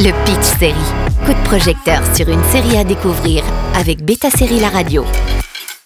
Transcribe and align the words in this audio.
Le 0.00 0.12
Pitch 0.24 0.58
Série. 0.60 0.74
Coup 1.26 1.32
de 1.32 1.44
projecteur 1.44 2.00
sur 2.14 2.28
une 2.28 2.44
série 2.52 2.76
à 2.76 2.84
découvrir 2.84 3.42
avec 3.74 4.04
Beta 4.04 4.30
Série 4.30 4.60
La 4.60 4.68
Radio. 4.68 5.04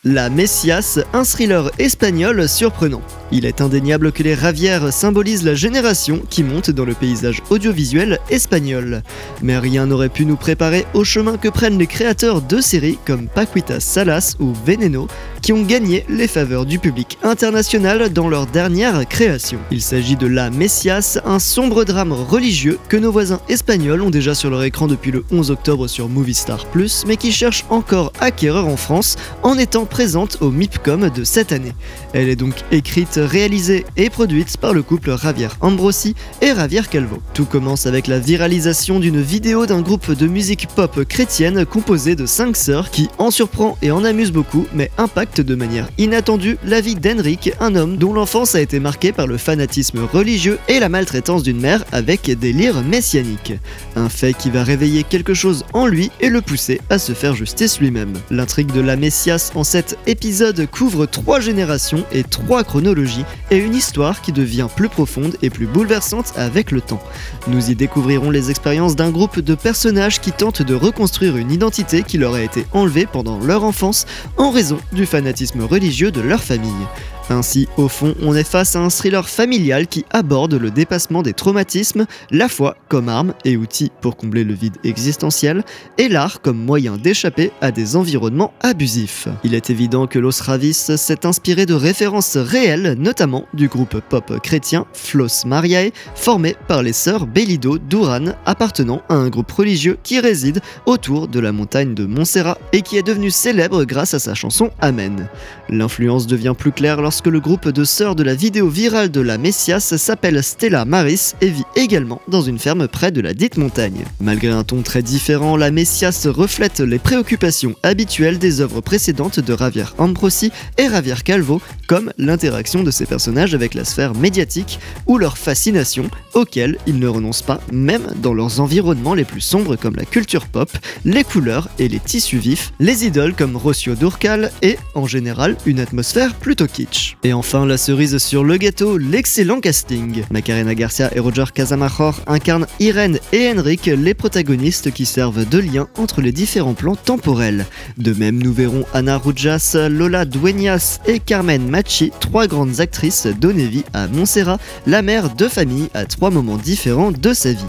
La 0.05 0.29
Messias, 0.29 0.99
un 1.15 1.23
thriller 1.23 1.71
espagnol 1.79 2.47
surprenant. 2.47 3.01
Il 3.31 3.47
est 3.47 3.63
indéniable 3.63 4.13
que 4.13 4.23
les 4.23 4.35
Ravières 4.35 4.93
symbolisent 4.93 5.45
la 5.45 5.55
génération 5.55 6.21
qui 6.29 6.43
monte 6.43 6.71
dans 6.71 6.85
le 6.85 6.93
paysage 6.93 7.41
audiovisuel 7.49 8.19
espagnol. 8.29 9.03
Mais 9.43 9.57
rien 9.59 9.87
n'aurait 9.87 10.09
pu 10.09 10.27
nous 10.27 10.37
préparer 10.37 10.85
au 10.93 11.05
chemin 11.05 11.39
que 11.39 11.49
prennent 11.49 11.79
les 11.79 11.87
créateurs 11.87 12.43
de 12.43 12.61
séries 12.61 12.99
comme 13.07 13.29
Paquita 13.29 13.81
Salas 13.81 14.35
ou 14.41 14.53
Veneno, 14.67 15.07
qui 15.43 15.53
ont 15.53 15.63
gagné 15.63 16.05
les 16.09 16.29
faveurs 16.29 16.65
du 16.65 16.79
public 16.79 17.19
international 17.23 18.11
dans 18.11 18.29
leur 18.29 18.47
dernière 18.47 19.07
création. 19.09 19.59
Il 19.73 19.83
s'agit 19.83 20.17
de 20.17 20.29
La 20.29 20.51
Messias, 20.51 21.19
un 21.25 21.41
sombre 21.41 21.85
drame 21.85 22.13
religieux 22.13 22.79
que 22.89 22.97
nos 22.97 23.11
voisins 23.11 23.41
espagnols 23.49 24.03
ont 24.03 24.11
déjà 24.11 24.35
sur 24.35 24.51
leur 24.51 24.63
écran 24.63 24.87
depuis 24.87 25.11
le 25.11 25.25
11 25.33 25.51
octobre 25.51 25.89
sur 25.89 26.09
Movistar 26.09 26.67
Plus, 26.67 27.05
mais 27.07 27.17
qui 27.17 27.33
cherche 27.33 27.65
encore 27.71 28.13
acquéreur 28.21 28.69
en 28.69 28.77
France 28.77 29.17
en 29.43 29.59
étant 29.59 29.85
présente 29.85 30.39
au 30.41 30.51
MIPCOM 30.51 31.11
de 31.11 31.25
cette 31.25 31.51
année. 31.51 31.73
Elle 32.13 32.29
est 32.29 32.37
donc 32.37 32.55
écrite 32.71 33.19
réalisée 33.21 33.85
et 33.97 34.11
produite 34.11 34.57
par 34.57 34.73
le 34.73 34.83
couple 34.83 35.17
Javier 35.19 35.49
Ambrosi 35.61 36.15
et 36.41 36.55
Javier 36.55 36.83
Calvo. 36.89 37.19
Tout 37.35 37.47
commence 37.47 37.87
avec 37.87 38.07
la 38.07 38.21
viralisation 38.21 39.01
d'une 39.01 39.21
vidéo 39.21 39.67
d'un 39.67 39.81
groupe 39.81 40.13
de 40.13 40.27
musique 40.29 40.69
pop 40.69 41.05
chrétienne 41.05 41.67
composé 41.67 42.15
de 42.15 42.27
cinq 42.27 42.57
sœurs 42.57 42.91
qui 42.91 43.09
en 43.19 43.33
surprend 43.33 43.77
et 43.83 43.91
en 43.91 44.05
amuse 44.05 44.31
beaucoup, 44.31 44.67
mais 44.73 44.91
impacte 44.99 45.32
de 45.41 45.55
manière 45.55 45.89
inattendue 45.99 46.59
la 46.65 46.81
vie 46.81 46.95
d'Henrik, 46.95 47.53
un 47.61 47.75
homme 47.75 47.97
dont 47.97 48.13
l'enfance 48.13 48.55
a 48.55 48.61
été 48.61 48.81
marquée 48.81 49.13
par 49.13 49.27
le 49.27 49.39
fanatisme 49.39 50.01
religieux 50.13 50.59
et 50.69 50.79
la 50.79 50.89
maltraitance 50.89 51.43
d'une 51.43 51.61
mère 51.61 51.85
avec 51.93 52.31
des 52.39 52.53
lyres 52.53 52.83
messianiques. 52.83 53.55
Un 53.97 54.09
fait 54.09 54.35
qui 54.35 54.51
va 54.51 54.63
réveiller 54.63 55.05
quelque 55.05 55.35
chose 55.35 55.65
en 55.73 55.87
lui 55.87 56.11
et 56.21 56.29
le 56.29 56.41
pousser 56.43 56.81
à 56.91 56.99
se 56.99 57.13
faire 57.13 57.35
justice 57.35 57.81
lui-même. 57.81 58.13
L'intrigue 58.31 58.73
de 58.73 58.81
la 58.81 58.97
Messias 58.97 59.51
en 59.55 59.65
cet 59.65 59.97
épisode 60.07 60.69
couvre 60.71 61.07
trois 61.07 61.41
générations 61.41 62.05
et 62.13 62.25
trois 62.25 62.63
chronologies 62.65 63.25
et 63.51 63.57
une 63.57 63.75
histoire 63.75 64.21
qui 64.21 64.33
devient 64.33 64.69
plus 64.75 64.89
profonde 64.89 65.37
et 65.41 65.51
plus 65.51 65.67
bouleversante 65.67 66.33
avec 66.37 66.71
le 66.71 66.81
temps. 66.81 67.03
Nous 67.49 67.71
y 67.71 67.75
découvrirons 67.75 68.31
les 68.31 68.51
expériences 68.51 68.97
d'un 68.97 69.11
groupe 69.11 69.41
de 69.41 69.55
personnages 69.55 70.21
qui 70.21 70.33
tentent 70.33 70.63
de 70.63 70.75
reconstruire 70.75 71.37
une 71.37 71.51
identité 71.51 72.03
qui 72.03 72.19
leur 72.19 72.35
a 72.35 72.43
été 72.43 72.67
enlevée 72.73 73.07
pendant 73.11 73.39
leur 73.39 73.65
enfance 73.65 74.07
en 74.37 74.51
raison 74.51 74.79
du 74.93 75.07
fanatisme 75.07 75.22
religieux 75.67 76.11
de 76.11 76.21
leur 76.21 76.43
famille. 76.43 76.87
Ainsi, 77.33 77.67
au 77.79 77.89
fond, 77.89 78.15
on 78.21 78.35
est 78.35 78.45
face 78.45 78.77
à 78.77 78.81
un 78.81 78.91
thriller 78.91 79.27
familial 79.27 79.87
qui 79.87 80.05
aborde 80.11 80.53
le 80.55 80.71
dépassement 80.71 81.23
des 81.23 81.33
traumatismes, 81.33 82.07
la 82.31 82.47
foi 82.49 82.77
comme 82.89 83.09
arme 83.09 83.33
et 83.47 83.57
outil 83.57 83.91
pour 84.03 84.19
combler 84.19 84.45
le 84.45 84.53
vide 84.53 84.77
existentiel, 84.85 85.65
et 85.97 86.11
l'art 86.11 86.43
comme 86.43 86.59
moyen 86.59 86.99
d'échapper 86.99 87.51
à 87.63 87.71
des 87.71 87.97
environnements 87.97 88.53
abusifs. 88.61 89.29
Il 89.45 89.55
est 89.55 89.71
évident 89.71 90.07
que 90.07 90.19
Los 90.19 90.43
Ravis 90.43 90.75
s'est 90.75 91.25
inspiré 91.25 91.65
de 91.65 91.73
références 91.73 92.37
réelles, 92.37 92.97
notamment 92.99 93.47
du 93.55 93.69
groupe 93.69 94.01
pop 94.01 94.39
chrétien 94.43 94.85
Flos 94.93 95.47
Mariae, 95.47 95.91
formé 96.15 96.55
par 96.69 96.83
les 96.83 96.93
sœurs 96.93 97.27
Bellido 97.27 97.79
Duran, 97.79 98.35
appartenant 98.45 99.01
à 99.09 99.15
un 99.15 99.31
groupe 99.31 99.51
religieux 99.51 99.99
qui 100.03 100.21
réside 100.21 100.61
autour 100.85 101.29
de 101.29 101.41
la 101.41 101.53
montagne 101.53 101.95
de 101.95 102.05
Montserrat 102.05 102.59
et 102.75 102.83
qui 102.83 102.99
est 102.99 103.03
devenu 103.03 103.31
célèbre 103.31 103.85
grâce 103.85 104.13
à 104.13 104.19
sa 104.19 104.35
chanson 104.35 104.71
Amen. 104.81 105.29
L'influence 105.71 106.27
devient 106.27 106.55
plus 106.57 106.73
claire 106.73 107.01
lorsque 107.01 107.22
le 107.29 107.41
groupe 107.41 107.69
de 107.69 107.85
sœurs 107.85 108.17
de 108.17 108.23
la 108.23 108.35
vidéo 108.35 108.69
virale 108.69 109.11
de 109.11 109.21
la 109.21 109.39
Messias 109.39 109.95
s'appelle 109.97 110.43
Stella 110.43 110.85
Maris 110.85 111.33
et 111.41 111.49
vit 111.49 111.65
également 111.77 112.21
dans 112.29 112.43
une 112.43 112.59
ferme 112.59 112.89
près 112.89 113.11
de 113.11 113.21
la 113.21 113.35
dite 113.35 113.57
montagne. 113.57 114.05
Malgré 114.21 114.51
un 114.51 114.65
ton 114.65 114.83
très 114.83 115.03
différent, 115.03 115.57
la 115.57 115.71
Messias 115.71 116.27
reflète 116.27 116.81
les 116.81 116.99
préoccupations 116.99 117.75
habituelles 117.83 118.39
des 118.39 118.61
œuvres 118.61 118.81
précédentes 118.81 119.41
de 119.41 119.57
Javier 119.57 119.85
Ambrosi 119.99 120.51
et 120.79 120.89
Javier 120.89 121.17
Calvo, 121.25 121.61
comme 121.87 122.13
l'interaction 122.19 122.83
de 122.83 122.91
ces 122.91 123.07
personnages 123.07 123.55
avec 123.55 123.75
la 123.75 123.85
sphère 123.85 124.15
médiatique 124.15 124.79
ou 125.07 125.19
leur 125.19 125.37
fascination, 125.39 126.09
auxquelles 126.35 126.79
ils 126.87 126.99
ne 126.99 127.09
renoncent 127.09 127.43
pas, 127.43 127.61
même 127.73 128.07
dans 128.23 128.35
leurs 128.35 128.61
environnements 128.61 129.15
les 129.15 129.25
plus 129.25 129.41
sombres 129.41 129.77
comme 129.77 129.97
la 129.97 130.05
culture 130.05 130.47
pop, 130.47 130.71
les 131.05 131.25
couleurs 131.25 131.69
et 131.79 131.89
les 131.89 132.01
tissus 132.01 132.39
vifs, 132.39 132.73
les 132.81 133.05
idoles 133.05 133.35
comme 133.35 133.57
Rocio 133.57 133.95
Durcal 133.95 134.51
et, 134.63 134.79
en 134.95 135.07
général, 135.07 135.57
une 135.67 135.81
atmosphère 135.81 136.35
plutôt 136.35 136.67
kitsch. 136.67 137.02
Et 137.25 137.33
enfin, 137.33 137.67
la 137.67 137.77
cerise 137.77 138.19
sur 138.19 138.45
le 138.45 138.57
gâteau, 138.57 138.99
l'excellent 138.99 139.61
casting. 139.61 140.25
Macarena 140.31 140.75
Garcia 140.75 141.11
et 141.15 141.21
Roger 141.21 141.45
Casamajor 141.55 142.21
incarnent 142.27 142.67
Irène 142.81 143.19
et 143.33 143.51
Henrik, 143.51 143.87
les 143.87 144.15
protagonistes 144.15 144.93
qui 144.93 145.07
servent 145.07 145.49
de 145.49 145.59
lien 145.59 145.89
entre 145.97 146.21
les 146.21 146.33
différents 146.33 146.75
plans 146.75 146.97
temporels. 146.97 147.67
De 147.99 148.13
même, 148.13 148.43
nous 148.43 148.53
verrons 148.53 148.85
Ana 148.95 149.19
Rujas, 149.19 149.77
Lola 149.89 150.25
Dueñas 150.25 151.01
et 151.07 151.19
Carmen 151.19 151.69
Machi, 151.69 152.13
trois 152.21 152.47
grandes 152.47 152.81
actrices, 152.81 153.27
donner 153.27 153.67
vie 153.67 153.85
à 153.93 154.09
Montserrat, 154.09 154.59
la 154.87 155.03
mère 155.03 155.35
de 155.35 155.49
famille 155.49 155.89
à 155.95 156.05
trois 156.05 156.31
moments 156.31 156.57
différents 156.57 157.13
de 157.13 157.33
sa 157.35 157.53
vie. 157.53 157.65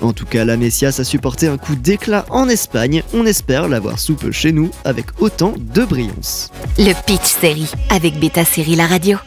En 0.00 0.12
tout 0.12 0.26
cas, 0.26 0.44
la 0.44 0.56
Messias 0.56 0.96
a 0.98 1.04
supporté 1.04 1.48
un 1.48 1.58
coup 1.58 1.74
d'éclat 1.74 2.26
en 2.30 2.48
Espagne, 2.48 3.02
on 3.14 3.26
espère 3.26 3.68
l'avoir 3.68 3.98
soupe 3.98 4.30
chez 4.32 4.52
nous 4.52 4.70
avec 4.84 5.06
autant 5.20 5.54
de 5.74 5.84
brillance. 5.84 6.50
Le 6.78 6.92
Pitch 7.06 7.36
Série 7.40 7.70
avec 7.90 8.18
Beta 8.18 8.44
Série 8.44 8.76
La 8.78 8.86
Radio. 8.86 9.20